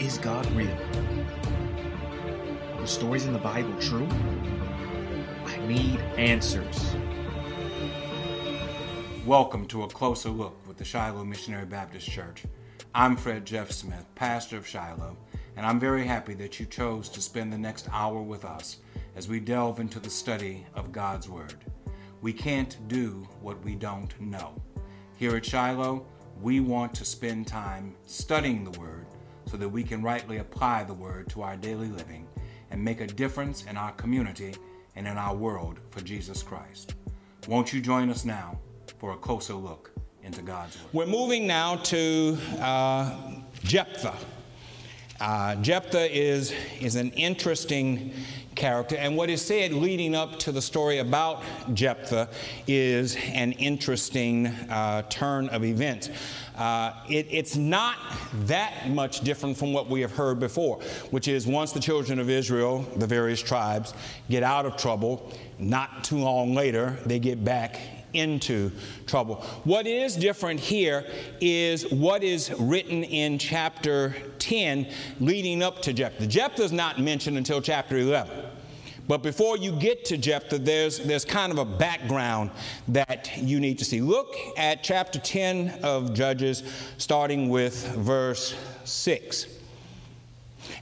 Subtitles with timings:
[0.00, 0.74] Is God real?
[2.74, 4.08] Are the stories in the Bible true?
[5.44, 6.96] I need answers.
[9.26, 12.44] Welcome to a closer look with the Shiloh Missionary Baptist Church.
[12.94, 15.18] I'm Fred Jeff Smith, pastor of Shiloh,
[15.58, 18.78] and I'm very happy that you chose to spend the next hour with us
[19.16, 21.56] as we delve into the study of God's Word.
[22.22, 24.54] We can't do what we don't know.
[25.18, 26.06] Here at Shiloh,
[26.40, 28.99] we want to spend time studying the Word
[29.50, 32.28] so that we can rightly apply the Word to our daily living
[32.70, 34.54] and make a difference in our community
[34.94, 36.94] and in our world for Jesus Christ.
[37.48, 38.60] Won't you join us now
[38.98, 39.90] for a closer look
[40.22, 40.90] into God's Word?
[40.92, 43.16] We're moving now to uh,
[43.64, 44.14] Jephthah.
[45.20, 48.12] Uh, Jephthah is, is an interesting
[48.54, 52.28] character, and what is said leading up to the story about Jephthah
[52.66, 56.10] is an interesting uh, turn of events.
[56.56, 57.96] Uh, it, it's not
[58.46, 60.76] that much different from what we have heard before,
[61.10, 63.94] which is once the children of Israel, the various tribes,
[64.28, 67.80] get out of trouble, not too long later, they get back
[68.12, 68.70] into
[69.06, 69.36] trouble.
[69.64, 71.06] What is different here
[71.40, 74.88] is what is written in chapter 10
[75.20, 76.26] leading up to Jephthah.
[76.26, 78.39] Jephthah is not mentioned until chapter 11.
[79.10, 82.52] But before you get to Jephthah, there's, there's kind of a background
[82.86, 84.00] that you need to see.
[84.00, 86.62] Look at chapter 10 of Judges,
[86.96, 89.48] starting with verse 6.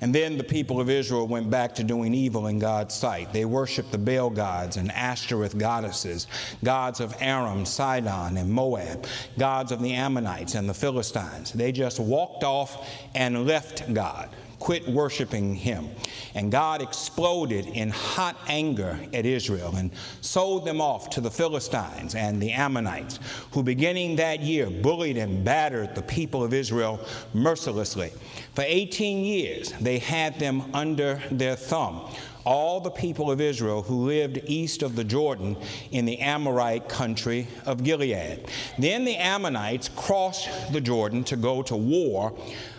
[0.03, 3.33] And then the people of Israel went back to doing evil in God's sight.
[3.33, 6.27] They worshiped the Baal gods and Ashtoreth goddesses,
[6.63, 9.07] gods of Aram, Sidon, and Moab,
[9.39, 11.51] gods of the Ammonites and the Philistines.
[11.51, 15.89] They just walked off and left God quit worshiping him.
[16.35, 19.91] And God exploded in hot anger at Israel and
[20.21, 23.21] sold them off to the Philistines and the Ammonites,
[23.53, 27.01] who beginning that year bullied and battered the people of Israel
[27.35, 28.13] mercilessly.
[28.55, 32.11] For 18 years, they had them under their thumb
[32.49, 35.55] all the people of Israel who lived east of the Jordan
[35.91, 38.49] in the Amorite country of Gilead.
[38.79, 42.33] Then the Ammonites crossed the Jordan to go to war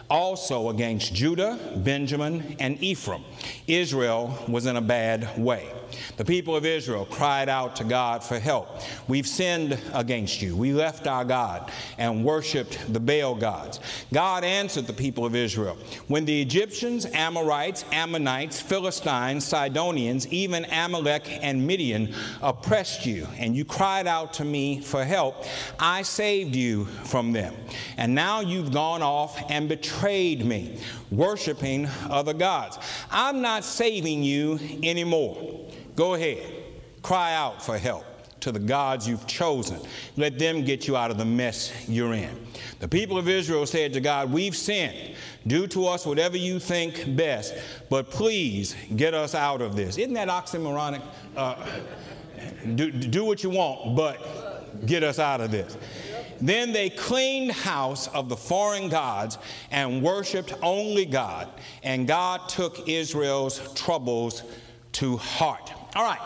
[0.10, 3.24] also against Judah, Benjamin, and Ephraim.
[3.68, 5.70] Israel was in a bad way.
[6.18, 8.82] The people of Israel cried out to God for help.
[9.08, 10.56] We've sinned against you.
[10.56, 13.80] We left our God and worshiped the Baal gods.
[14.14, 15.78] God answered the people of Israel.
[16.08, 23.66] When the Egyptians, Amorites, Ammonites, Philistines, Sidonians, even Amalek and Midian oppressed you, and you
[23.66, 25.44] cried out to me for help,
[25.80, 27.56] I saved you from them.
[27.98, 30.80] And now you've gone off and betrayed me,
[31.12, 32.78] worshiping other gods.
[33.12, 35.68] I'm not saving you anymore.
[35.96, 36.54] Go ahead,
[37.02, 38.06] cry out for help
[38.42, 39.80] to the gods you've chosen.
[40.16, 42.30] Let them get you out of the mess you're in.
[42.80, 45.16] The people of Israel said to God, We've sinned.
[45.48, 47.56] Do to us whatever you think best,
[47.90, 49.98] but please get us out of this.
[49.98, 51.02] Isn't that oxymoronic?
[51.36, 51.66] Uh,
[52.76, 55.78] do, do what you want, but get us out of this.
[56.42, 59.38] Then they cleaned house of the foreign gods
[59.72, 61.50] and worshiped only God,
[61.84, 64.44] and God took Israel's troubles
[64.94, 65.72] to heart.
[65.96, 66.20] All right.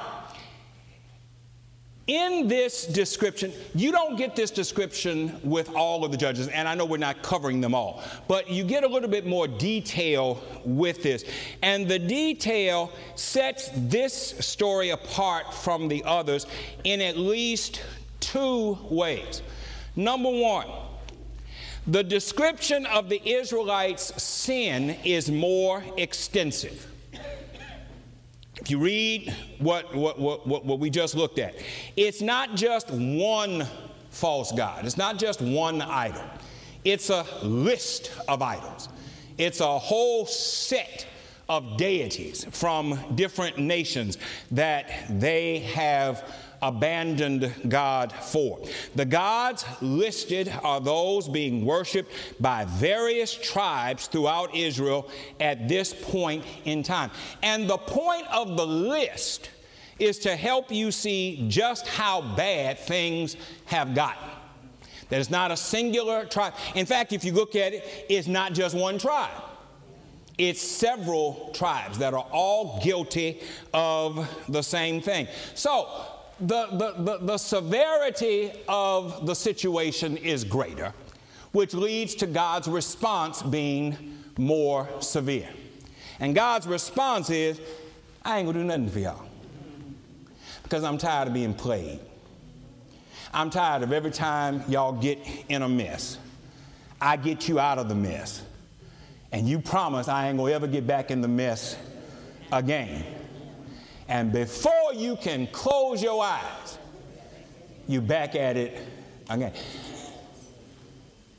[2.06, 6.76] In this description, you don't get this description with all of the judges, and I
[6.76, 11.02] know we're not covering them all, but you get a little bit more detail with
[11.02, 11.24] this.
[11.62, 16.46] And the detail sets this story apart from the others
[16.84, 17.82] in at least
[18.20, 19.42] two ways.
[19.96, 20.68] Number one,
[21.86, 26.90] the description of the Israelites' sin is more extensive.
[28.62, 31.56] If you read what, what, what, what, we just looked at,
[31.98, 33.68] it's not just one
[34.10, 36.24] false God, it's not just one idol,
[36.86, 38.88] it's a list of idols,
[39.38, 41.06] it's a whole set
[41.50, 44.18] of deities from different nations
[44.52, 46.24] that they have
[46.64, 48.60] abandoned God for.
[48.96, 55.10] The gods listed are those being worshiped by various tribes throughout Israel
[55.42, 57.12] at this point in time.
[57.44, 59.50] And the point of the list
[60.00, 63.36] is to help you see just how bad things
[63.66, 64.30] have gotten.
[65.10, 66.54] There's not a singular tribe.
[66.76, 69.44] In fact, if you look at it, it's not just one tribe.
[70.38, 73.42] It's several tribes that are all guilty
[73.74, 75.28] of the same thing.
[75.54, 75.90] So,
[76.44, 80.94] the, the, the, the severity of the situation is greater,
[81.54, 85.50] which leads to God's response being more severe.
[86.20, 87.62] And God's response is,
[88.24, 89.26] I ain't gonna do nothing for y'all
[90.64, 92.00] because I'm tired of being played.
[93.34, 95.20] I'm tired of every time y'all get
[95.50, 96.18] in a mess,
[97.00, 98.44] I get you out of the mess.
[99.32, 101.78] And you promise I ain't gonna ever get back in the mess
[102.52, 103.04] again.
[104.08, 106.78] And before you can close your eyes,
[107.88, 108.82] you back at it
[109.30, 109.54] again.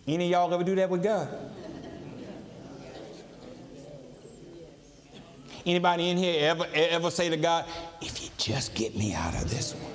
[0.07, 1.29] Any of y'all ever do that with God?
[5.67, 7.65] Anybody in here ever ever say to God,
[8.03, 9.93] if you just get me out of this one?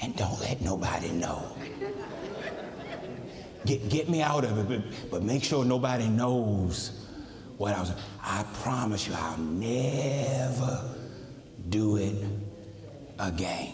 [0.00, 1.56] And don't let nobody know.
[3.64, 7.05] Get, get me out of it, but, but make sure nobody knows
[7.56, 7.92] what I was.
[8.22, 10.82] I promise you, I'll never
[11.68, 12.24] do it
[13.18, 13.72] again.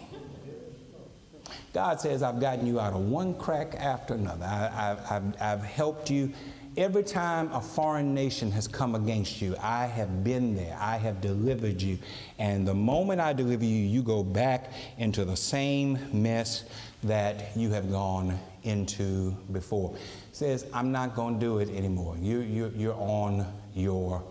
[1.72, 4.44] God says, I've gotten you out of one crack after another.
[4.44, 6.32] I, have I've helped you.
[6.76, 10.76] Every time a foreign nation has come against you, I have been there.
[10.80, 11.98] I have delivered you.
[12.38, 16.64] And the moment I deliver you, you go back into the same mess
[17.04, 19.96] that you have gone into before.
[20.32, 22.16] says, I'm not going to do it anymore.
[22.20, 24.22] You, you, you're on your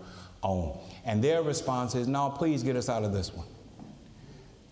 [0.42, 0.78] own.
[1.04, 3.46] And their response is, No, please get us out of this one.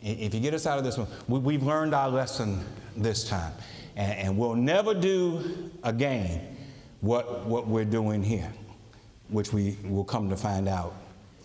[0.02, 2.64] If you get us out of this one, we, have learned our lesson
[2.96, 3.52] this time.
[3.96, 6.56] And, and, we'll never do again
[7.02, 8.50] what, what we're doing here,
[9.28, 10.94] which we will come to find out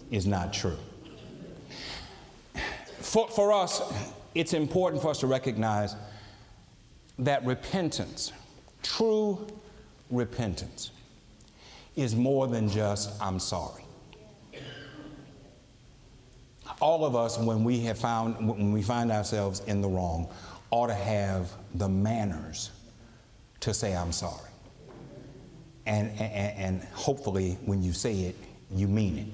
[0.10, 0.78] is not true.
[3.00, 3.82] For, for us,
[4.34, 5.96] it's important for us to recognize
[7.20, 8.32] that repentance,
[8.84, 9.48] true
[10.10, 10.92] repentance,
[11.96, 13.84] is more than just, I'm sorry.
[16.82, 20.28] All of us, when we have found, when we find ourselves in the wrong,
[20.72, 22.72] ought to have the manners
[23.62, 24.50] to say, I'm sorry.
[25.86, 28.36] And, and, and hopefully, when you say it,
[28.72, 29.28] you mean it.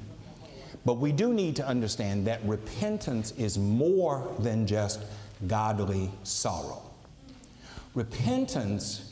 [0.85, 5.01] But we do need to understand that repentance is more than just
[5.47, 6.81] godly sorrow.
[7.93, 9.10] Repentance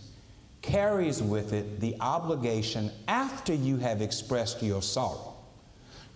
[0.62, 5.36] carries with it the obligation, after you have expressed your sorrow,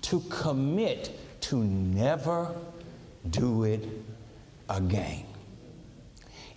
[0.01, 2.54] to commit to never
[3.30, 3.88] do it
[4.69, 5.25] again.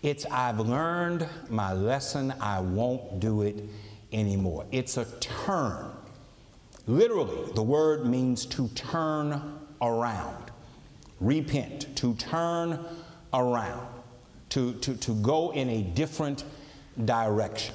[0.02, 3.64] It's, I've learned my lesson, I won't do it
[4.12, 4.66] anymore.
[4.70, 5.90] It's a turn.
[6.86, 10.50] Literally, the word means to turn around.
[11.20, 12.84] Repent, to turn
[13.32, 13.86] around
[14.50, 16.44] to, to, to go in a different
[17.04, 17.74] direction.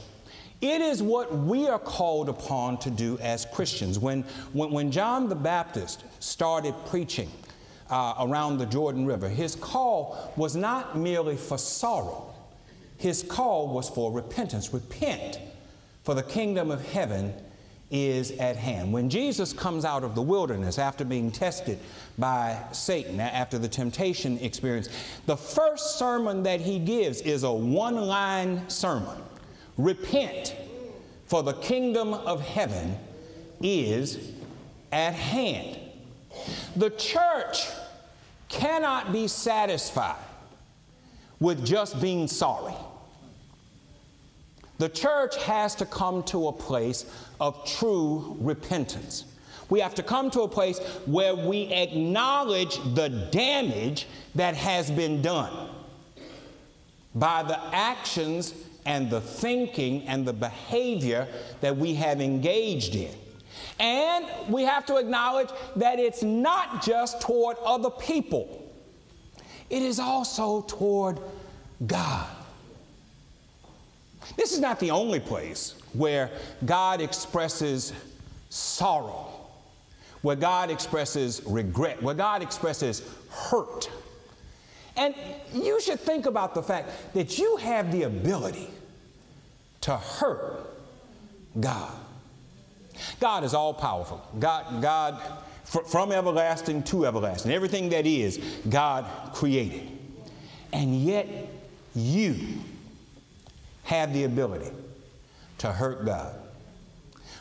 [0.61, 3.97] It is what we are called upon to do as Christians.
[3.97, 4.23] When,
[4.53, 7.31] when, when John the Baptist started preaching
[7.89, 12.33] uh, around the Jordan River, his call was not merely for sorrow,
[12.97, 14.71] his call was for repentance.
[14.71, 15.39] Repent,
[16.03, 17.33] for the kingdom of heaven
[17.91, 18.91] is at hand.
[18.91, 21.77] When Jesus comes out of the wilderness after being tested
[22.17, 24.89] by Satan, after the temptation experience,
[25.25, 29.21] the first sermon that he gives is a one line sermon
[29.77, 30.55] Repent,
[31.25, 32.97] for the kingdom of heaven
[33.61, 34.31] is
[34.91, 35.79] at hand.
[36.75, 37.67] The church
[38.47, 40.23] cannot be satisfied
[41.39, 42.75] with just being sorry.
[44.81, 47.05] The church has to come to a place
[47.39, 49.25] of true repentance.
[49.69, 55.21] We have to come to a place where we acknowledge the damage that has been
[55.21, 55.69] done
[57.13, 61.27] by the actions and the thinking and the behavior
[61.59, 63.13] that we have engaged in.
[63.79, 68.67] And we have to acknowledge that it's not just toward other people,
[69.69, 71.19] it is also toward
[71.85, 72.40] God.
[74.37, 76.29] This is not the only place where
[76.65, 77.93] God expresses
[78.49, 79.27] sorrow,
[80.21, 83.89] where God expresses regret, where God expresses hurt.
[84.97, 85.15] And
[85.53, 88.69] you should think about the fact that you have the ability
[89.81, 90.69] to hurt
[91.59, 91.91] God.
[93.19, 94.21] God is all powerful.
[94.39, 95.19] God, God,
[95.63, 98.37] from everlasting to everlasting, everything that is,
[98.69, 99.89] God created.
[100.73, 101.27] And yet,
[101.95, 102.37] you
[103.91, 104.71] have the ability
[105.57, 106.33] to hurt God.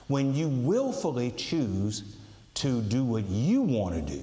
[0.09, 2.17] When you willfully choose
[2.55, 4.21] to do what you want to do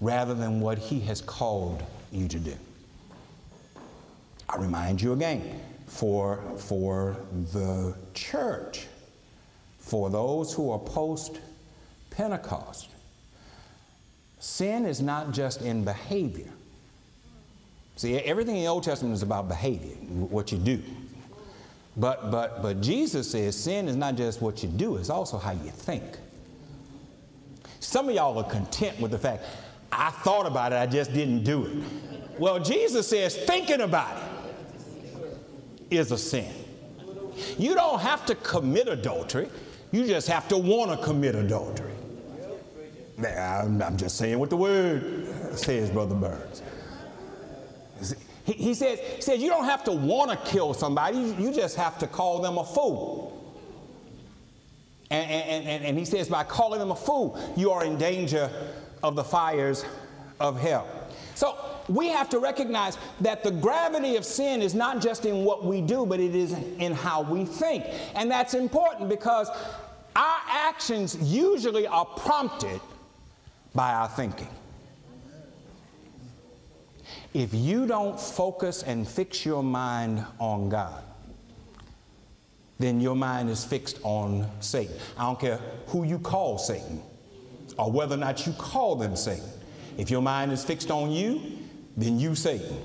[0.00, 2.54] rather than what He has called you to do.
[4.48, 7.18] I remind you again for, for
[7.52, 8.86] the church,
[9.80, 11.40] for those who are post
[12.08, 12.88] Pentecost,
[14.40, 16.48] sin is not just in behavior.
[17.96, 20.82] See, everything in the Old Testament is about behavior, what you do.
[21.96, 25.52] But, but, but Jesus says sin is not just what you do, it's also how
[25.52, 26.04] you think.
[27.80, 29.44] Some of y'all are content with the fact,
[29.90, 32.40] I thought about it, I just didn't do it.
[32.40, 34.16] Well, Jesus says thinking about
[35.90, 36.50] it is a sin.
[37.58, 39.48] You don't have to commit adultery,
[39.90, 41.92] you just have to want to commit adultery.
[43.18, 46.62] I'm, I'm just saying what the word says, Brother Burns.
[48.44, 51.76] He, he, says, he says, You don't have to want to kill somebody, you just
[51.76, 53.38] have to call them a fool.
[55.10, 58.50] And, and, and, and he says, By calling them a fool, you are in danger
[59.02, 59.84] of the fires
[60.40, 60.86] of hell.
[61.34, 61.58] So
[61.88, 65.80] we have to recognize that the gravity of sin is not just in what we
[65.80, 67.84] do, but it is in how we think.
[68.14, 69.48] And that's important because
[70.14, 72.80] our actions usually are prompted
[73.74, 74.48] by our thinking.
[77.34, 81.02] If you don't focus and fix your mind on God,
[82.78, 84.94] then your mind is fixed on Satan.
[85.16, 87.00] I don't care who you call Satan
[87.78, 89.48] or whether or not you call them Satan.
[89.96, 91.40] If your mind is fixed on you,
[91.96, 92.76] then you Satan.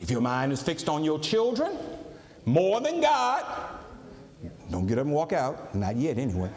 [0.00, 1.76] If your mind is fixed on your children
[2.44, 3.44] more than God,
[4.70, 6.50] don't get up and walk out, not yet anyway,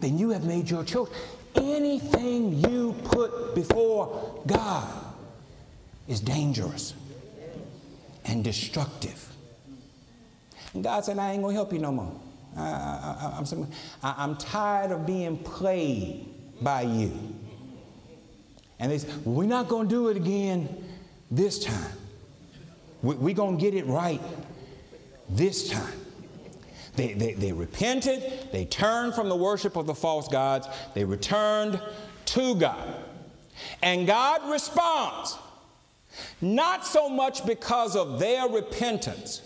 [0.00, 1.16] then you have made your children.
[1.56, 4.88] Anything you put before God
[6.08, 6.94] is dangerous
[8.24, 9.28] and destructive.
[10.74, 12.20] And God said, I ain't gonna help you no more.
[12.56, 13.68] I, am
[14.02, 16.26] I'm tired of being played
[16.60, 17.12] by you.
[18.78, 20.84] And they said, We're not to do it again
[21.30, 21.92] this time.
[23.02, 24.20] We're we going to get it right
[25.28, 26.01] this time.
[26.94, 31.80] They, they, they repented, they turned from the worship of the false gods, they returned
[32.26, 32.94] to God.
[33.82, 35.38] And God responds,
[36.40, 39.40] not so much because of their repentance,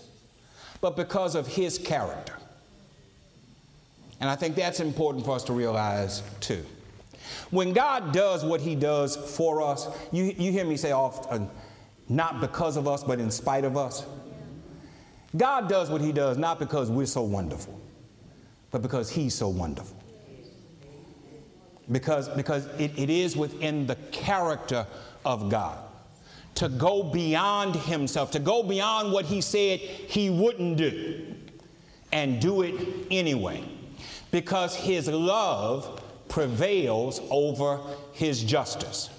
[0.81, 2.33] but because of His character.
[4.19, 6.65] And I think that's important for us to realize too.
[7.51, 11.49] When God does what He does for us, you, you hear me say often,
[12.09, 14.05] not because of us, but in spite of us.
[15.37, 17.79] God does what He does not because we're so wonderful,
[18.71, 19.97] but because He's so wonderful.
[21.89, 24.85] Because, because it, it is within the character
[25.25, 25.77] of God
[26.55, 31.35] to go beyond Himself, to go beyond what He said He wouldn't do,
[32.11, 32.75] and do it
[33.11, 33.63] anyway.
[34.31, 37.79] Because His love prevails over
[38.13, 39.09] his justice.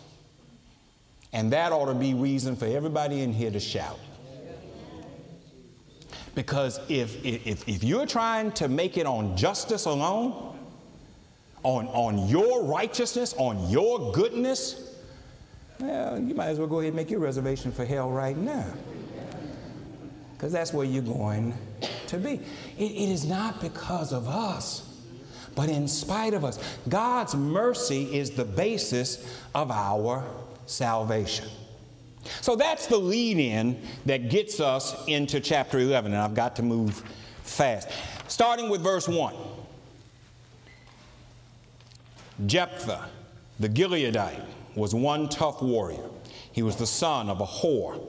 [1.32, 3.98] And that ought to be reason for everybody in here to shout.
[6.38, 10.56] Because if, if, if you're trying to make it on justice alone,
[11.64, 14.96] on, on your righteousness, on your goodness,
[15.80, 18.72] well, you might as well go ahead and make your reservation for hell right now.
[20.36, 21.54] Because that's where you're going
[22.06, 22.34] to be.
[22.78, 24.84] It, it is not because of us
[25.56, 26.60] but in spite of us.
[26.88, 30.24] God's mercy is the basis of our
[30.66, 31.48] salvation.
[32.40, 36.62] So that's the lead in that gets us into chapter 11, and I've got to
[36.62, 37.02] move
[37.42, 37.88] fast.
[38.28, 39.34] Starting with verse 1
[42.46, 43.08] Jephthah,
[43.58, 44.44] the Gileadite,
[44.76, 46.08] was one tough warrior.
[46.52, 48.00] He was the son of a whore,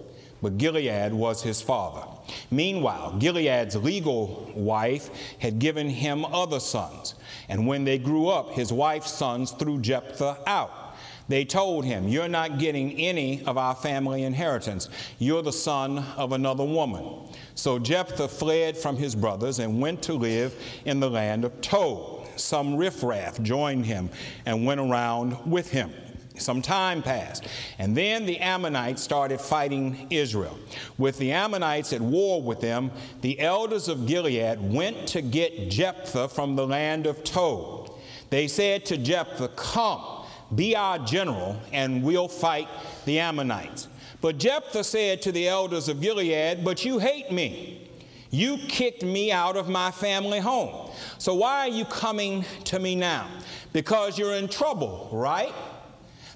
[0.41, 2.05] but Gilead was his father.
[2.51, 5.09] Meanwhile, Gilead's legal wife
[5.39, 7.15] had given him other sons.
[7.47, 10.88] And when they grew up, his wife's sons threw Jephthah out.
[11.29, 14.89] They told him, You're not getting any of our family inheritance.
[15.19, 17.29] You're the son of another woman.
[17.55, 20.55] So Jephthah fled from his brothers and went to live
[20.85, 22.27] in the land of Tob.
[22.35, 24.09] Some riffraff joined him
[24.45, 25.91] and went around with him.
[26.37, 27.45] Some time passed,
[27.79, 30.57] and then the Ammonites started fighting Israel.
[30.97, 36.29] With the Ammonites at war with them, the elders of Gilead went to get Jephthah
[36.29, 37.93] from the land of Tob.
[38.29, 40.18] They said to Jephthah, Come,
[40.53, 42.67] be our general, and we'll fight
[43.05, 43.87] the Ammonites.
[44.21, 47.89] But Jephthah said to the elders of Gilead, But you hate me.
[48.31, 50.91] You kicked me out of my family home.
[51.17, 53.27] So why are you coming to me now?
[53.73, 55.53] Because you're in trouble, right?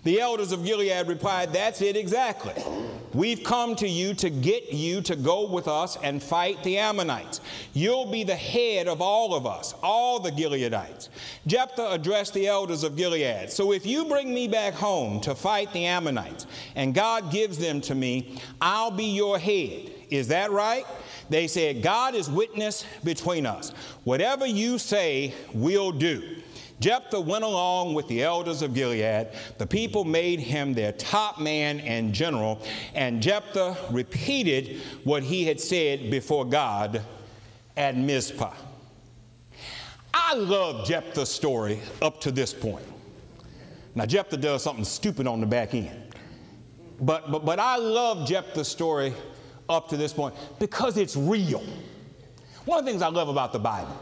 [0.04, 2.54] The elders of Gilead replied, That's it exactly.
[3.14, 7.40] We've come to you to get you to go with us and fight the Ammonites.
[7.74, 11.10] You'll be the head of all of us, all the Gileadites.
[11.48, 15.72] Jephthah addressed the elders of Gilead So if you bring me back home to fight
[15.72, 19.92] the Ammonites, and God gives them to me, I'll be your head.
[20.10, 20.86] Is that right?
[21.30, 23.70] They said, God is witness between us.
[24.04, 26.38] Whatever you say, we'll do.
[26.84, 29.30] Jephthah went along with the elders of Gilead.
[29.58, 32.62] The people made him their top man and general,
[32.94, 37.02] and Jephthah repeated what he had said before God
[37.78, 38.54] at Mizpah.
[40.14, 42.86] I love Jephthah's story up to this point.
[43.96, 46.14] Now, Jephthah does something stupid on the back end.
[47.00, 49.14] But, but, but I love Jephthah's story
[49.70, 51.64] up to this point because it's real.
[52.66, 53.98] One of the things I love about the Bible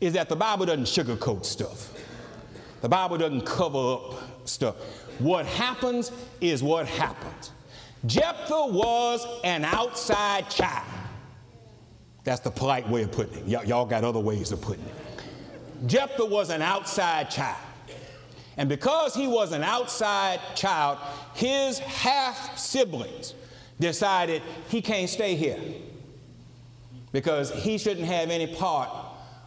[0.00, 2.03] is that the Bible doesn't sugarcoat stuff.
[2.84, 4.14] The Bible doesn't cover up
[4.44, 4.74] stuff.
[5.18, 6.12] What happens
[6.42, 7.50] is what happens.
[8.04, 10.86] Jephthah was an outside child.
[12.24, 13.44] That's the polite way of putting it.
[13.46, 15.86] Y- y'all got other ways of putting it.
[15.86, 17.56] Jephthah was an outside child.
[18.58, 20.98] And because he was an outside child,
[21.32, 23.32] his half siblings
[23.80, 25.58] decided he can't stay here
[27.12, 28.90] because he shouldn't have any part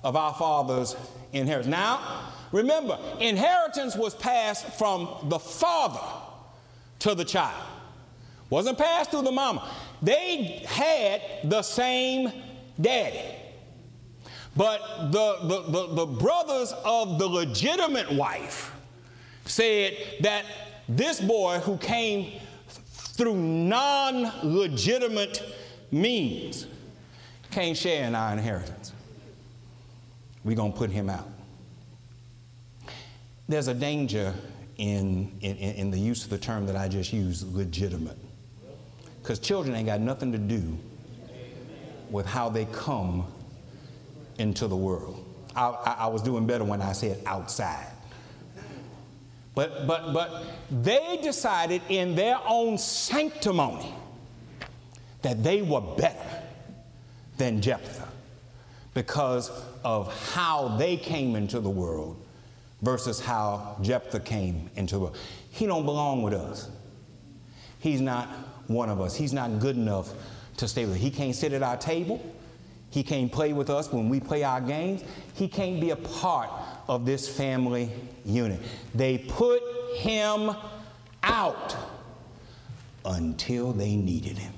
[0.04, 0.96] of our father's
[1.34, 1.70] inheritance.
[1.70, 6.02] Now, remember, inheritance was passed from the father
[7.00, 7.64] to the child.
[8.50, 9.70] Wasn't passed through the mama.
[10.02, 12.32] They had the same
[12.80, 13.36] daddy.
[14.56, 18.74] But the, the, the, the brothers of the legitimate wife
[19.46, 20.46] said that
[20.90, 25.44] this boy who came through non legitimate
[25.92, 26.68] means
[27.52, 28.94] can't share in our inheritance.
[30.44, 31.28] We're going to put him out.
[33.50, 34.34] There's a danger
[34.78, 38.18] in, in, in the use of the term that I just used, legitimate.
[39.22, 40.78] Because children ain't got nothing to do
[42.10, 43.26] with how they come
[44.38, 45.24] into the world.
[45.56, 47.88] I, I, I was doing better when I said outside.
[49.56, 50.46] But, but, but
[50.84, 53.92] they decided in their own sanctimony
[55.24, 56.44] that they were better
[57.38, 58.08] than Jephthah
[58.94, 59.52] because
[59.84, 62.18] of how they came into the world
[62.82, 65.12] versus how Jephthah came into the.
[65.50, 66.70] He don't belong with us.
[67.80, 68.28] He's not
[68.68, 69.16] one of us.
[69.16, 70.12] He's not good enough
[70.58, 71.02] to stay with us.
[71.02, 72.22] He can't sit at our table.
[72.90, 75.04] He can't play with us when we play our games.
[75.34, 76.50] He can't be a part
[76.88, 77.92] of this family
[78.26, 78.60] unit.
[78.96, 79.62] They put
[79.96, 80.52] him
[81.24, 81.76] out
[83.06, 84.54] until they needed him.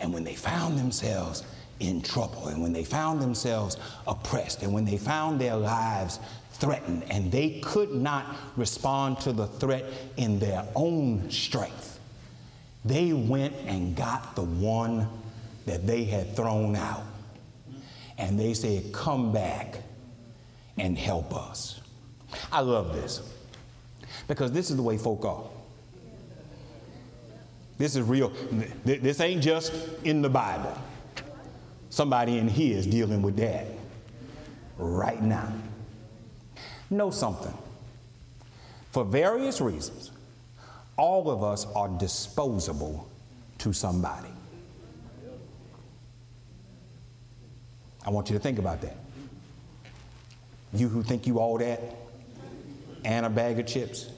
[0.00, 1.44] And when they found themselves
[1.80, 6.20] in trouble, and when they found themselves oppressed, and when they found their lives
[6.52, 9.84] threatened, and they could not respond to the threat
[10.16, 11.98] in their own strength,
[12.84, 15.08] they went and got the one
[15.66, 17.04] that they had thrown out.
[18.18, 19.78] And they said, Come back
[20.78, 21.80] and help us.
[22.52, 23.22] I love this
[24.28, 25.44] because this is the way folk are.
[27.78, 28.32] This is real.
[28.84, 29.72] This ain't just
[30.04, 30.76] in the Bible.
[31.94, 33.68] Somebody in here is dealing with that
[34.78, 35.52] right now.
[36.90, 37.56] Know something.
[38.90, 40.10] For various reasons,
[40.96, 43.08] all of us are disposable
[43.58, 44.32] to somebody.
[48.04, 48.96] I want you to think about that.
[50.72, 51.80] You who think you all that
[53.04, 54.10] and a bag of chips.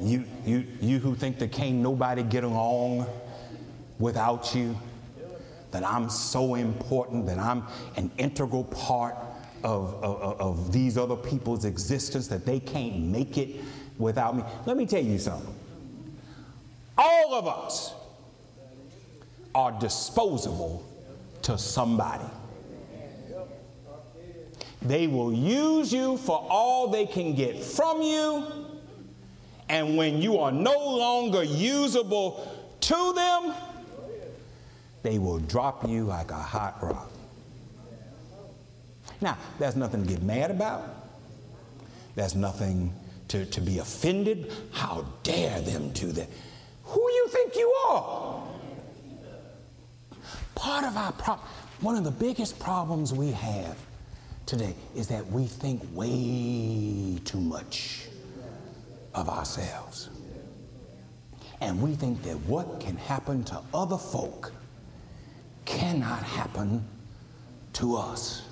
[0.00, 3.06] You, you, you who think that can't nobody get along
[4.00, 4.76] without you,
[5.72, 7.64] that I'm so important, that I'm
[7.96, 9.16] an integral part
[9.62, 13.60] of, of, of these other people's existence, that they can't make it
[13.98, 14.42] without me.
[14.66, 15.54] Let me tell you something.
[16.96, 17.94] All of us
[19.54, 20.86] are disposable
[21.42, 22.24] to somebody.
[24.82, 28.46] They will use you for all they can get from you.
[29.68, 33.54] And when you are no longer usable to them,
[35.02, 37.10] they will drop you like a hot rock.
[39.20, 40.82] Now, there's nothing to get mad about.
[42.14, 42.92] There's nothing
[43.28, 44.52] to, to be offended.
[44.72, 46.28] How dare them do that?
[46.84, 48.42] Who you think you are?
[50.54, 51.46] Part of our problem,
[51.80, 53.78] one of the biggest problems we have
[54.46, 58.06] today is that we think way too much
[59.14, 60.10] of ourselves.
[61.60, 64.52] And we think that what can happen to other folk
[65.64, 66.86] cannot happen
[67.74, 68.42] to us.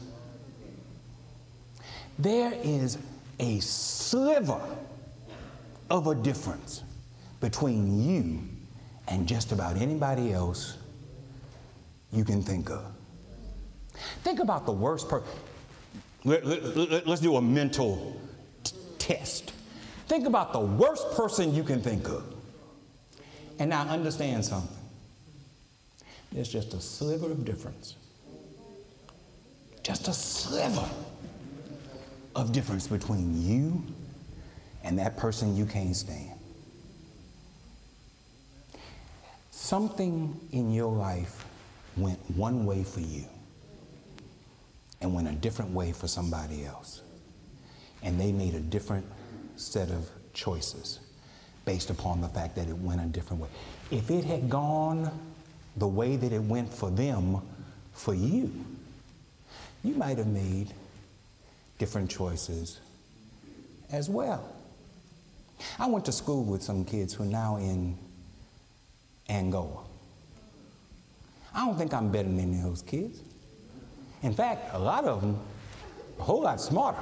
[2.18, 2.98] There is
[3.38, 4.60] a sliver
[5.90, 6.82] of a difference
[7.40, 8.40] between you
[9.06, 10.76] and just about anybody else
[12.12, 12.84] you can think of.
[14.22, 15.28] Think about the worst person.
[16.24, 18.20] Let, us let, do a mental
[18.64, 19.52] t- test.
[20.08, 22.24] Think about the worst person you can think of.
[23.58, 24.76] And now understand something.
[26.32, 27.96] There's just a sliver of difference.
[29.82, 30.88] Just a sliver
[32.34, 33.82] of difference between you
[34.84, 36.38] and that person you can't stand.
[39.50, 41.44] Something in your life
[41.96, 43.24] went one way for you
[45.00, 47.02] and went a different way for somebody else.
[48.02, 49.06] And they made a different
[49.56, 51.00] set of choices
[51.64, 53.48] based upon the fact that it went a different way.
[53.90, 55.10] If it had gone
[55.78, 57.40] the way that it went for them,
[57.92, 58.52] for you,
[59.84, 60.72] you might have made
[61.78, 62.80] different choices
[63.90, 64.54] as well.
[65.78, 67.96] I went to school with some kids who are now in
[69.28, 69.84] Angola.
[71.54, 73.20] I don't think I'm better than any of those kids.
[74.22, 75.38] In fact, a lot of them
[76.18, 76.98] a whole lot smarter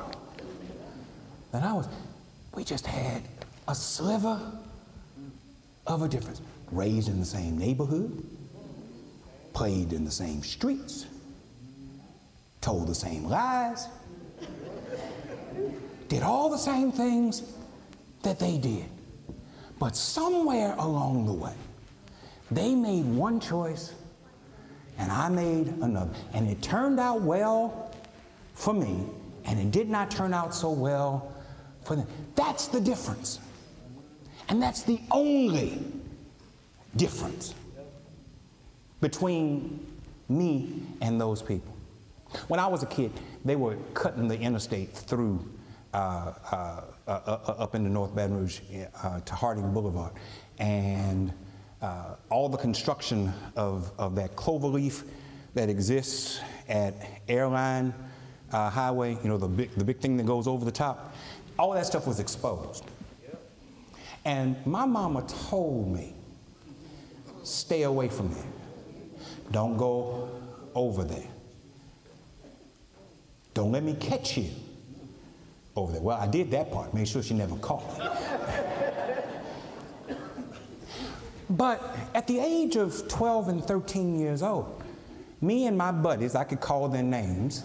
[1.53, 1.89] than I was.
[2.55, 3.23] We just had
[3.69, 4.41] a sliver
[5.87, 6.41] of a difference.
[6.71, 8.25] Raised in the same neighborhood,
[9.57, 11.07] played in the same streets,
[12.61, 13.88] told the same lies,
[16.09, 17.42] did all the same things
[18.23, 18.85] that they did.
[19.79, 21.55] But somewhere along the way,
[22.51, 23.95] they made one choice
[24.99, 26.12] and I made another.
[26.35, 27.95] And it turned out well
[28.53, 29.07] for me,
[29.47, 31.35] and it did not turn out so well
[31.83, 32.07] for them.
[32.35, 33.40] That's the difference.
[34.51, 35.83] And that's the only
[36.95, 37.55] difference
[39.07, 39.87] between
[40.29, 41.73] me and those people.
[42.49, 43.12] When I was a kid,
[43.45, 45.49] they were cutting the interstate through
[45.95, 48.59] uh, uh, uh, uh up in the North Baton Rouge
[49.05, 50.11] uh, to Harding Boulevard.
[50.59, 51.33] And
[51.83, 55.05] uh, all the construction of, of that cloverleaf
[55.55, 56.95] that exists at
[57.29, 57.95] Airline
[58.51, 61.14] Highway, you know, the big, the big thing that goes over the top,
[61.61, 62.83] all that stuff was exposed.
[64.25, 66.12] And my mama told me,
[67.45, 68.56] stay away from there.
[69.52, 70.28] Don't go
[70.74, 71.28] over there.
[73.54, 74.50] Don't let me catch you
[75.74, 76.02] over there.
[76.02, 78.06] Well, I did that part, made sure she never caught me.
[81.50, 84.82] but at the age of 12 and 13 years old,
[85.40, 87.64] me and my buddies, I could call their names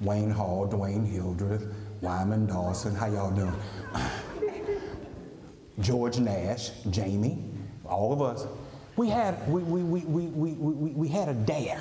[0.00, 1.66] Wayne Hall, Dwayne Hildreth,
[2.00, 3.52] Wyman Dawson, how y'all doing?
[5.80, 7.44] George Nash, Jamie,
[7.84, 8.46] all of us.
[8.98, 11.80] We had, we, we, we, we, we, we, had a dare.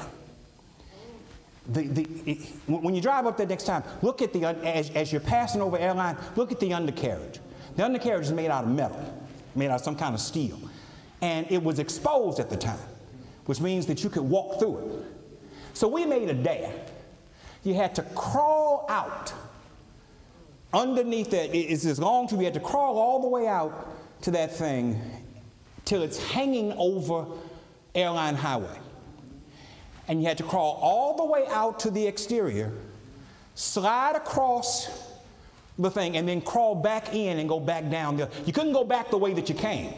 [1.69, 5.11] The, the, it, when you drive up there next time, look at the, as, as
[5.11, 7.39] you're passing over airline, look at the undercarriage.
[7.75, 10.59] The undercarriage is made out of metal, made out of some kind of steel.
[11.23, 12.77] And it was exposed at the time,
[13.47, 15.05] which means that you could walk through it.
[15.73, 16.71] So we made a dare.
[17.63, 19.33] You had to crawl out
[20.71, 24.29] underneath that, it's as long to we had to crawl all the way out to
[24.31, 25.01] that thing
[25.87, 27.25] till it's hanging over
[27.95, 28.77] Airline Highway.
[30.09, 32.73] And you had to crawl all the way out to the exterior,
[33.55, 34.89] slide across
[35.79, 38.17] the thing, and then crawl back in and go back down.
[38.17, 39.93] The, you couldn't go back the way that you came.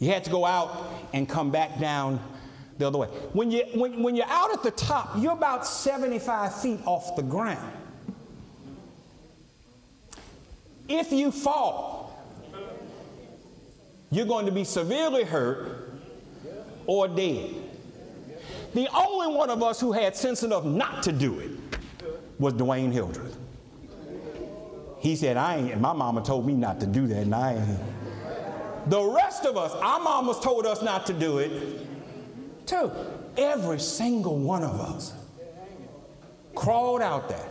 [0.00, 2.20] You had to go out and come back down
[2.76, 3.06] the other way.
[3.32, 7.22] When, you, when, when you're out at the top, you're about 75 feet off the
[7.22, 7.72] ground.
[10.88, 11.95] If you fall,
[14.16, 15.92] you're going to be severely hurt
[16.86, 17.50] or dead.
[18.72, 21.50] The only one of us who had sense enough not to do it
[22.38, 23.36] was Dwayne Hildreth.
[25.00, 27.54] He said, I ain't, and my mama told me not to do that, and I
[27.54, 28.90] ain't.
[28.90, 31.86] The rest of us, our mamas told us not to do it,
[32.66, 32.90] too.
[33.36, 35.12] Every single one of us
[36.54, 37.48] crawled out there,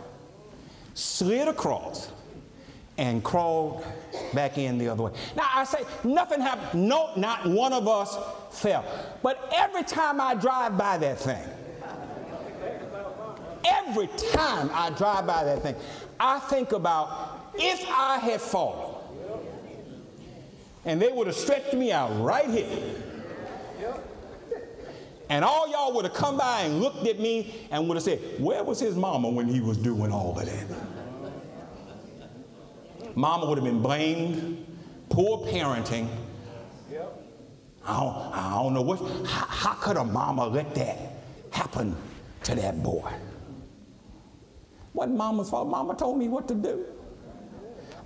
[0.94, 2.10] slid across,
[2.98, 3.84] and crawled
[4.32, 5.12] back in the other way.
[5.36, 6.88] Now I say nothing happened.
[6.88, 8.16] No, not one of us
[8.50, 8.84] fell.
[9.22, 11.42] But every time I drive by that thing,
[13.64, 15.76] every time I drive by that thing,
[16.18, 18.96] I think about if I had fallen
[20.86, 22.94] and they would have stretched me out right here.
[25.28, 28.20] And all y'all would have come by and looked at me and would have said,
[28.38, 30.95] Where was his mama when he was doing all of that?
[33.16, 34.64] Mama would have been blamed,
[35.08, 36.06] poor parenting.
[37.88, 40.98] I don't, I don't know what, how, how could a mama let that
[41.50, 41.96] happen
[42.42, 43.10] to that boy?
[44.92, 45.68] Wasn't mama's fault.
[45.68, 46.84] Mama told me what to do.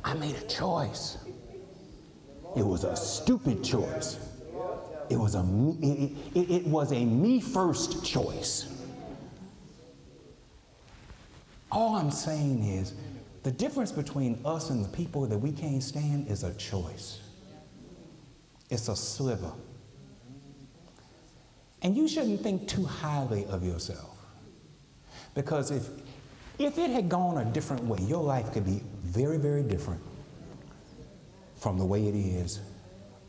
[0.05, 1.19] I made a choice.
[2.57, 4.19] It was a stupid choice.
[5.09, 5.45] It was a
[5.81, 8.73] it, it, it was a me first choice.
[11.73, 12.95] All I'm saying is
[13.43, 17.21] the difference between us and the people that we can't stand is a choice.
[18.69, 19.53] It's a sliver.
[21.83, 24.17] And you shouldn't think too highly of yourself.
[25.35, 25.89] Because if,
[26.59, 30.03] if it had gone a different way, your life could be very, very different
[31.57, 32.61] from the way it is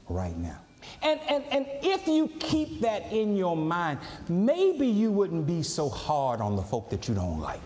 [0.10, 0.60] right now.
[1.02, 5.88] And, and, and if you keep that in your mind, maybe you wouldn't be so
[5.88, 7.62] hard on the folk that you don't like.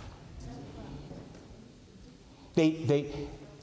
[2.56, 3.12] They, they,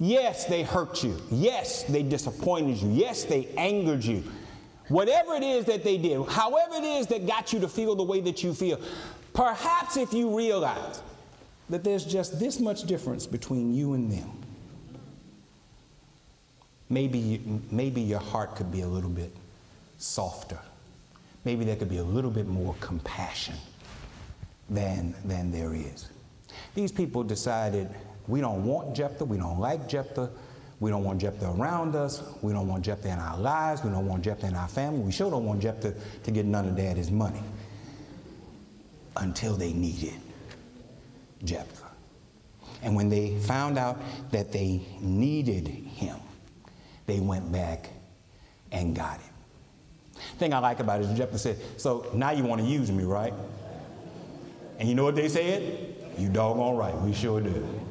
[0.03, 1.17] Yes, they hurt you.
[1.31, 2.91] Yes, they disappointed you.
[2.91, 4.25] Yes, they angered you.
[4.89, 8.03] Whatever it is that they did, however it is that got you to feel the
[8.03, 8.81] way that you feel,
[9.33, 11.03] perhaps if you realize
[11.71, 14.29] that there's just this much difference between you and them,
[16.91, 19.31] maybe, maybe your heart could be a little bit
[19.99, 20.59] softer.
[21.45, 23.55] Maybe there could be a little bit more compassion
[24.69, 26.09] than, than there is.
[26.75, 27.89] These people decided
[28.29, 30.31] we don't want Jephthah, we don't like Jephthah,
[30.81, 34.07] we don't want Jephthah around us, we don't want Jephthah in our lives, we don't
[34.07, 37.11] want Jephthah in our family, we sure don't want Jephthah to get none of daddy's
[37.11, 37.43] money
[39.17, 40.15] until they needed
[41.45, 41.87] Jephthah.
[42.83, 44.01] And when they found out
[44.33, 46.17] that they needed him,
[47.07, 47.91] they went back
[48.73, 49.33] and got him.
[50.39, 53.05] Thing I like about it is Jephthah said, So now you want to use me,
[53.05, 53.35] right?
[54.79, 55.95] And you know what they said?
[56.19, 57.82] You doggone right, we sure do.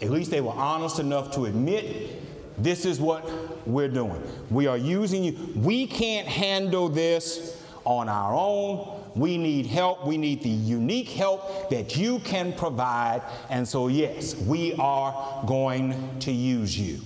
[0.00, 2.20] At least they were honest enough to admit
[2.58, 4.22] this is what we're doing.
[4.50, 5.52] We are using you.
[5.56, 9.00] We can't handle this on our own.
[9.14, 10.06] We need help.
[10.06, 13.22] We need the unique help that you can provide.
[13.50, 17.00] And so, yes, we are going to use you.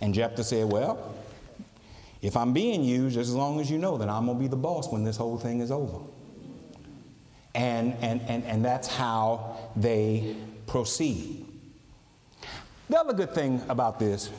[0.00, 1.14] And Jephthah said, Well,
[2.22, 4.56] if I'm being used, as long as you know that I'm going to be the
[4.56, 5.98] boss when this whole thing is over.
[7.54, 11.46] And, and, and, and that's how they proceed.
[12.88, 14.30] The other good thing about this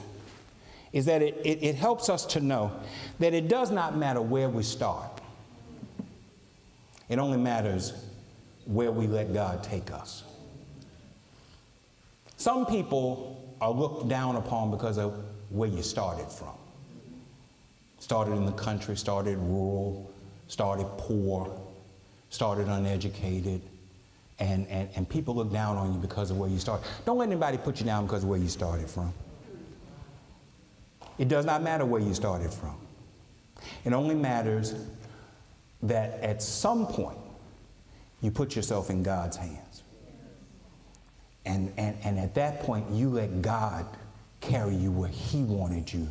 [0.91, 2.71] is that it, it, it, helps us to know
[3.19, 5.21] that it does not matter where we start,
[7.09, 7.93] it only matters
[8.65, 10.23] where we let God take us.
[12.37, 16.53] Some people are looked down upon because of where you started from.
[17.99, 20.11] Started in the country, started rural,
[20.47, 21.59] started poor,
[22.29, 23.61] started uneducated,
[24.39, 26.87] and, and, and people look down on you because of where you started.
[27.05, 29.13] Don't let anybody put you down because of where you started from.
[31.17, 32.75] It does not matter where you started from.
[33.85, 34.73] It only matters
[35.83, 37.17] that at some point
[38.21, 39.83] you put yourself in God's hands.
[41.45, 43.85] And, and, and at that point, you let God
[44.39, 46.07] carry you where He wanted you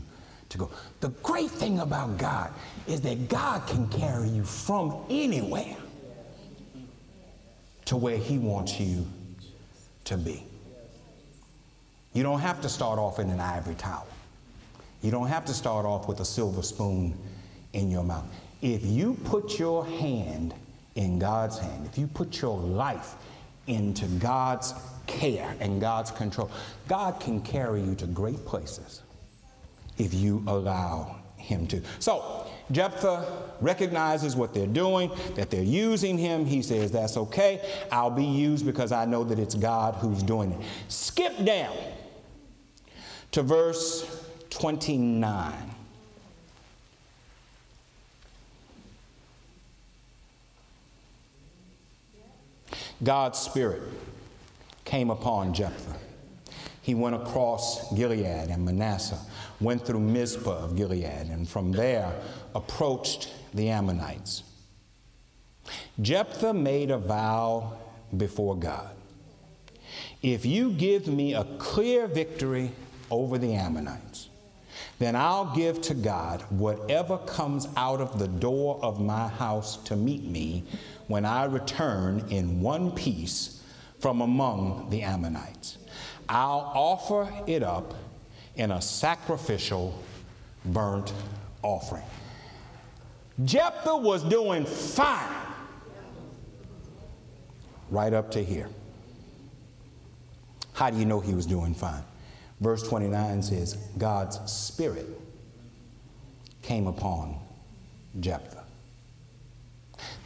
[0.51, 0.71] to go.
[1.01, 2.53] The great thing about God
[2.87, 5.77] is that God can carry you from anywhere
[7.87, 9.07] to where He wants you
[10.05, 10.45] to be.
[12.13, 14.05] You don't have to start off in an ivory tower.
[15.01, 17.17] You don't have to start off with a silver spoon
[17.73, 18.27] in your mouth.
[18.61, 20.55] If you put your hand
[20.95, 23.15] in God's hand, if you put your life
[23.67, 24.75] into God's
[25.07, 26.51] care and God's control,
[26.89, 29.03] God can carry you to great places
[29.99, 31.81] if you allow Him to.
[31.99, 36.45] So, Jephthah recognizes what they're doing, that they're using him.
[36.45, 37.61] He says, That's okay.
[37.93, 40.61] I'll be used because I know that it's God who's doing it.
[40.89, 41.77] Skip down
[43.33, 45.53] to verse 29.
[53.03, 53.83] God's Spirit
[54.85, 55.97] came upon Jephthah.
[56.83, 59.19] He went across Gilead and Manasseh,
[59.63, 62.13] went through Mizpah of Gilead, and from there
[62.55, 64.43] approached the Ammonites.
[66.01, 67.79] Jephthah made a vow
[68.17, 68.91] before God
[70.23, 72.73] If you give me a clear victory
[73.11, 74.29] over the Ammonites,
[74.99, 79.97] then I'll give to God whatever comes out of the door of my house to
[79.97, 80.65] meet me
[81.09, 83.63] when I return in one piece
[83.99, 85.79] from among the Ammonites.
[86.29, 87.95] I'll offer it up
[88.57, 90.03] in a sacrificial
[90.65, 91.13] burnt
[91.63, 92.03] offering.
[93.45, 95.37] Jephthah was doing fine
[97.91, 98.69] right up to here.
[100.75, 102.03] How do you know he was doing fine?
[102.61, 105.07] Verse 29 says, God's Spirit
[106.63, 107.39] came upon
[108.21, 108.65] Jephthah.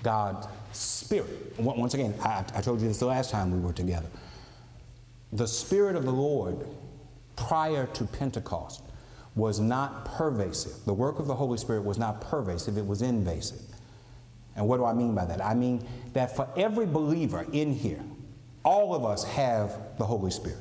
[0.03, 1.59] God's Spirit.
[1.59, 4.09] Once again, I, I told you this the last time we were together.
[5.33, 6.67] The Spirit of the Lord
[7.37, 8.83] prior to Pentecost
[9.35, 10.85] was not pervasive.
[10.87, 13.61] The work of the Holy Spirit was not pervasive, it was invasive.
[14.57, 15.45] And what do I mean by that?
[15.45, 18.03] I mean that for every believer in here,
[18.65, 20.59] all of us have the Holy Spirit.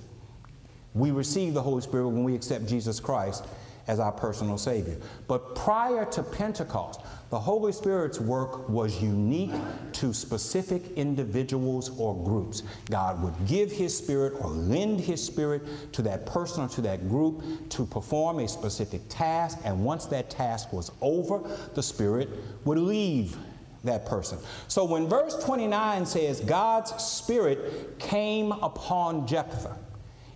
[0.93, 3.45] We receive the Holy Spirit when we accept Jesus Christ
[3.87, 4.97] as our personal Savior.
[5.27, 9.53] But prior to Pentecost, the Holy Spirit's work was unique
[9.93, 12.63] to specific individuals or groups.
[12.89, 17.09] God would give His Spirit or lend His Spirit to that person or to that
[17.09, 21.41] group to perform a specific task, and once that task was over,
[21.73, 22.29] the Spirit
[22.63, 23.37] would leave
[23.85, 24.37] that person.
[24.67, 29.77] So when verse 29 says God's spirit came upon Jephthah,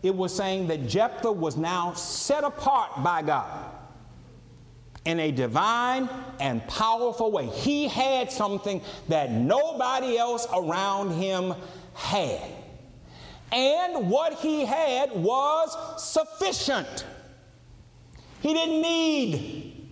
[0.02, 3.76] it was saying that Jephthah was now set apart by God
[5.06, 6.10] in a divine
[6.40, 7.48] and powerful way.
[7.48, 11.54] He had something that nobody else around him
[11.94, 12.52] had.
[13.52, 17.06] And what he had was sufficient.
[18.42, 19.90] He didn't need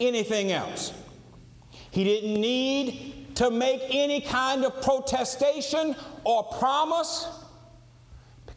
[0.00, 0.92] anything else.
[1.90, 7.26] He didn't need to make any kind of protestation or promise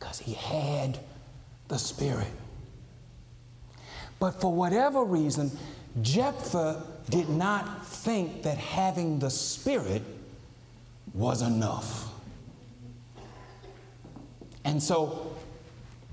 [0.03, 0.99] because he had
[1.69, 2.27] the Spirit.
[4.19, 5.49] But for whatever reason,
[6.01, 10.01] Jephthah did not think that having the Spirit
[11.13, 12.09] was enough.
[14.65, 15.33] And so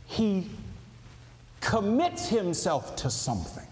[0.06, 0.48] he
[1.60, 3.66] commits himself to something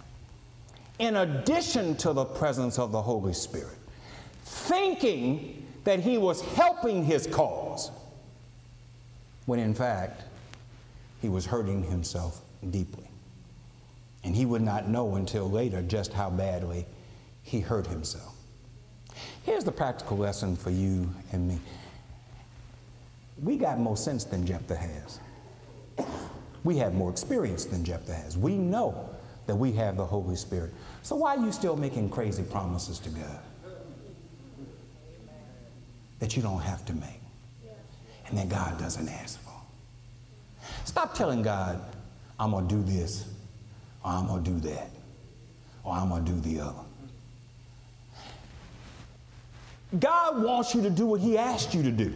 [0.98, 3.78] in addition to the presence of the Holy Spirit,
[4.42, 7.92] thinking that he was helping his cause,
[9.48, 10.24] when in fact
[11.22, 13.08] he was hurting himself deeply.
[14.22, 16.84] And he would not know until later just how badly
[17.42, 18.37] he hurt himself.
[19.44, 21.58] Here's the practical lesson for you and me.
[23.42, 25.18] We got more sense than Jephthah has.
[26.62, 28.37] We have more experience than Jephthah has.
[28.37, 29.08] We know
[29.46, 30.74] that we have the Holy Spirit.
[31.00, 33.40] So why are you still making crazy promises to God
[36.18, 37.17] that you don't have to make
[38.29, 39.53] and that God doesn't ask for?
[40.85, 41.81] Stop telling God,
[42.38, 43.27] I'm going to do this
[44.05, 44.91] or I'm going to do that
[45.85, 46.85] or I'm going to do the other.
[49.99, 52.12] God wants you to do what He asked you to do.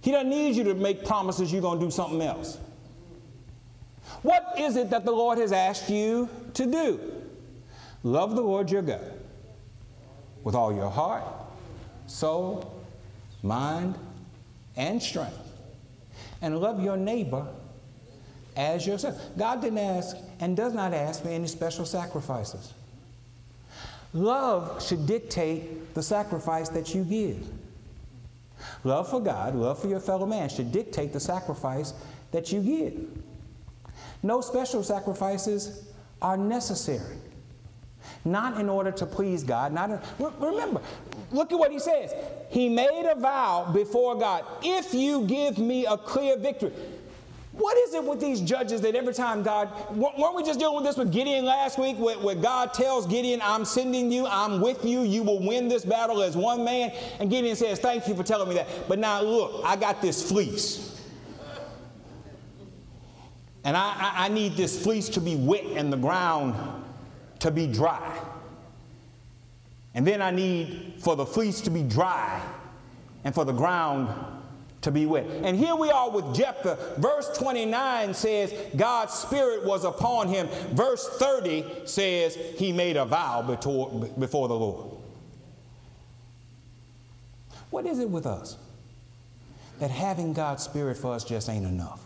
[0.00, 2.58] He doesn't need you to make promises you're going to do something else.
[4.22, 7.00] What is it that the Lord has asked you to do?
[8.02, 9.12] Love the Lord your God
[10.42, 11.24] with all your heart,
[12.06, 12.82] soul,
[13.42, 13.94] mind,
[14.76, 15.38] and strength.
[16.40, 17.46] And love your neighbor
[18.56, 19.16] as yourself.
[19.38, 22.72] God didn't ask and does not ask for any special sacrifices.
[24.12, 27.48] Love should dictate the sacrifice that you give.
[28.84, 31.94] Love for God, love for your fellow man should dictate the sacrifice
[32.30, 33.08] that you give.
[34.22, 35.88] No special sacrifices
[36.20, 37.16] are necessary.
[38.24, 39.72] Not in order to please God.
[39.72, 40.00] Not in,
[40.38, 40.80] remember,
[41.32, 42.12] look at what he says.
[42.50, 46.72] He made a vow before God if you give me a clear victory.
[47.52, 50.84] What is it with these judges that every time God, weren't we just dealing with
[50.84, 54.84] this with Gideon last week, where, where, God tells Gideon, I'm sending you, I'm with
[54.86, 56.92] you, you will win this battle as one man?
[57.20, 58.88] And Gideon says, Thank you for telling me that.
[58.88, 60.88] But now look, I got this fleece.
[63.64, 66.54] And I, I, I need this fleece to be wet and the ground
[67.40, 68.18] to be dry.
[69.94, 72.42] And then I need for the fleece to be dry
[73.24, 74.08] and for the ground
[74.82, 75.26] to be wet.
[75.26, 76.96] And here we are with Jephthah.
[76.98, 80.48] Verse 29 says God's spirit was upon him.
[80.72, 84.98] Verse 30 says he made a vow before, before the Lord.
[87.70, 88.56] What is it with us?
[89.78, 92.02] That having God's spirit for us just ain't enough.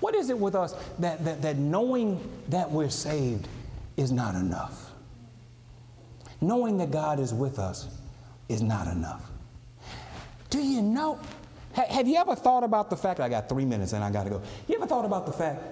[0.00, 3.48] What is it with us that, that, that knowing that we're saved
[3.96, 4.90] is not enough?
[6.40, 7.88] Knowing that God is with us
[8.48, 9.30] is not enough.
[10.48, 11.20] Do you know?
[11.72, 13.20] Have you ever thought about the fact?
[13.20, 14.42] I got three minutes and I got to go.
[14.66, 15.62] You ever thought about the fact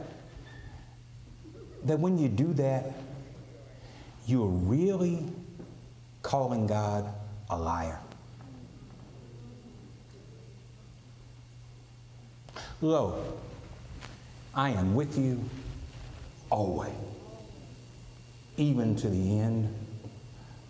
[1.84, 2.92] that when you do that,
[4.26, 5.26] you're really
[6.22, 7.12] calling God
[7.50, 7.98] a liar?
[12.80, 13.24] Lo,
[14.54, 15.42] I am with you
[16.50, 16.92] always,
[18.56, 19.74] even to the end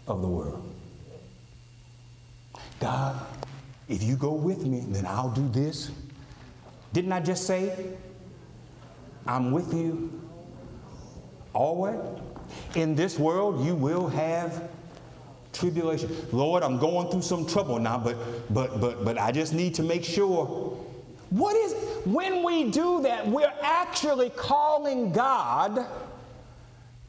[0.08, 0.64] of the world.
[2.80, 3.20] God
[3.88, 5.90] if you go with me, then I'll do this.
[6.92, 7.94] Didn't I just say,
[9.26, 10.20] I'm with you
[11.54, 11.98] always?
[12.74, 14.70] In this world, you will have
[15.52, 16.14] tribulation.
[16.32, 18.16] Lord, I'm going through some trouble now, but
[18.52, 20.76] but but but I just need to make sure.
[21.30, 21.74] What is
[22.06, 25.86] when we do that, we're actually calling God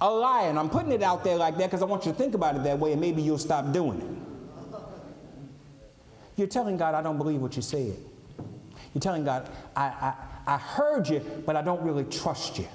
[0.01, 0.43] a lie.
[0.43, 2.55] And I'm putting it out there like that because I want you to think about
[2.55, 4.79] it that way, and maybe you'll stop doing it.
[6.35, 7.97] You're telling God, I don't believe what you said.
[8.93, 10.13] You're telling God, I, I,
[10.47, 12.67] I heard you, but I don't really trust you.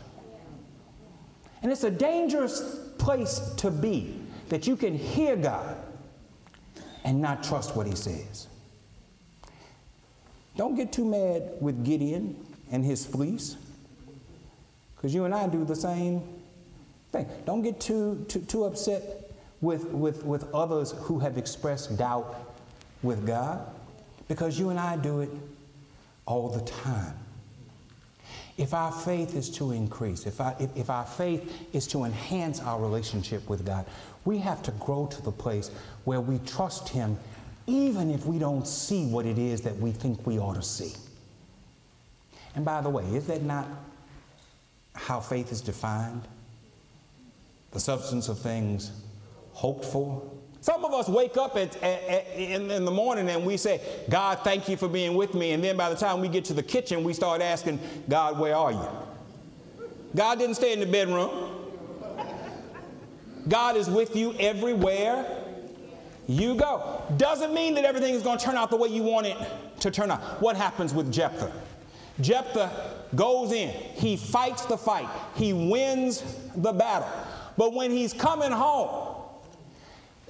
[1.63, 2.61] And it's a dangerous
[2.99, 4.21] place to be
[4.51, 5.77] that you can hear God
[7.05, 8.49] and not trust what He says.
[10.57, 12.37] Don't get too mad with Gideon
[12.71, 13.57] and his fleece,
[14.95, 16.23] because you and I do the same
[17.15, 17.29] thing.
[17.47, 22.37] Don't get too, too, too upset with, with, with others who have expressed doubt
[23.03, 23.67] with God?
[24.29, 25.31] Because you and I do it
[26.27, 27.15] all the time.
[28.57, 32.81] If our faith is to increase, if, if, if our faith is to enhance our
[32.81, 33.85] relationship with God,
[34.25, 35.71] we have to grow to the place
[36.05, 37.19] where we trust Him
[37.67, 40.93] even if we don't see what it is that we think we ought to see.
[42.55, 43.67] And by the way, is that not
[44.95, 46.23] how faith is defined?
[47.75, 48.91] The substance of things
[49.53, 50.23] hoped for.
[50.61, 53.83] Some of us wake up at, at, at, in, in the morning and we say,
[54.09, 55.53] God, thank you for being with me.
[55.53, 58.57] And then by the time we get to the kitchen, we start asking, God, where
[58.57, 58.89] are you?
[60.17, 61.51] God didn't stay in the bedroom.
[63.47, 65.27] God is with you everywhere
[66.27, 67.03] you go.
[67.19, 69.37] Doesn't mean that everything is going to turn out the way you want it
[69.81, 70.41] to turn out.
[70.41, 71.53] What happens with Jephthah?
[72.21, 72.71] Jephthah
[73.15, 76.23] goes in, he fights the fight, he wins
[76.57, 77.09] the battle.
[77.57, 79.17] But when he's coming home,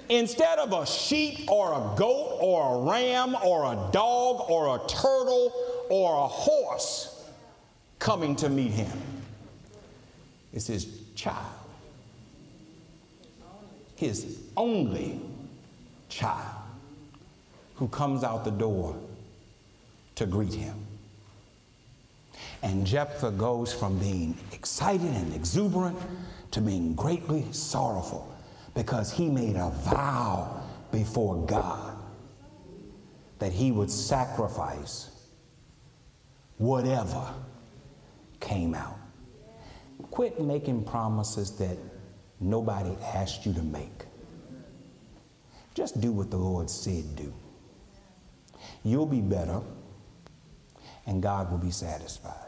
[0.08, 4.86] instead of a sheep or a goat or a ram or a dog or a
[4.86, 5.52] turtle
[5.90, 7.28] or a horse
[7.98, 8.92] coming to meet him,
[10.52, 11.46] it's his child,
[13.96, 15.20] his only
[16.08, 16.64] child
[17.76, 18.96] who comes out the door
[20.14, 20.76] to greet him.
[22.62, 25.98] And Jephthah goes from being excited and exuberant
[26.54, 28.32] to being greatly sorrowful
[28.74, 31.96] because he made a vow before God
[33.40, 35.10] that he would sacrifice
[36.58, 37.28] whatever
[38.38, 38.96] came out.
[40.12, 41.76] Quit making promises that
[42.38, 44.04] nobody asked you to make.
[45.74, 47.34] Just do what the Lord said do.
[48.84, 49.60] You'll be better,
[51.04, 52.43] and God will be satisfied.